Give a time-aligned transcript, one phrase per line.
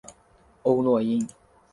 [0.63, 1.27] 欧络因。